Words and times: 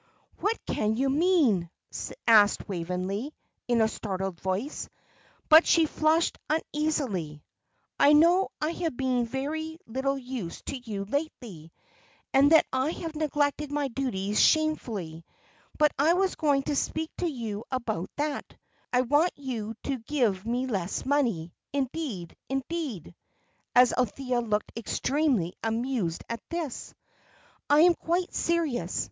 "What 0.39 0.57
can 0.65 0.95
you 0.97 1.11
mean?" 1.11 1.69
asked 2.25 2.67
Waveney, 2.67 3.35
in 3.67 3.81
a 3.81 3.87
startled 3.87 4.39
voice; 4.41 4.89
but 5.47 5.67
she 5.67 5.85
flushed 5.85 6.39
uneasily. 6.49 7.43
"I 7.99 8.13
know 8.13 8.49
I 8.59 8.71
have 8.71 8.97
been 8.97 9.27
very 9.27 9.77
little 9.85 10.17
use 10.17 10.63
to 10.63 10.77
you 10.79 11.05
lately, 11.05 11.71
and 12.33 12.51
that 12.51 12.65
I 12.73 12.89
have 12.89 13.13
neglected 13.15 13.71
my 13.71 13.89
duties 13.89 14.39
shamefully; 14.39 15.23
but 15.77 15.91
I 15.99 16.13
was 16.13 16.33
going 16.33 16.63
to 16.63 16.75
speak 16.75 17.11
to 17.19 17.27
you 17.29 17.63
about 17.69 18.09
that; 18.15 18.55
I 18.91 19.01
want 19.01 19.29
you 19.35 19.75
to 19.83 19.99
give 19.99 20.47
me 20.47 20.65
less 20.65 21.05
money 21.05 21.53
indeed 21.73 22.35
indeed," 22.49 23.13
as 23.75 23.93
Althea 23.93 24.41
looked 24.41 24.71
extremely 24.75 25.53
amused 25.61 26.23
at 26.27 26.41
this, 26.49 26.95
"I 27.69 27.81
am 27.81 27.93
quite 27.93 28.33
serious. 28.33 28.99